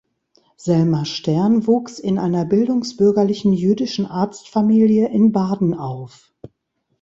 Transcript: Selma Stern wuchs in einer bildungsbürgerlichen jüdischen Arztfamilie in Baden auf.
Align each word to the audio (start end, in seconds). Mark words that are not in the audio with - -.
Selma 0.57 1.05
Stern 1.05 1.67
wuchs 1.67 1.99
in 1.99 2.17
einer 2.17 2.43
bildungsbürgerlichen 2.43 3.53
jüdischen 3.53 4.07
Arztfamilie 4.07 5.07
in 5.09 5.31
Baden 5.31 5.75
auf. 5.75 6.33